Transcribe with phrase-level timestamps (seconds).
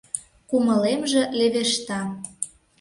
[0.49, 1.99] Кумылемже левешта.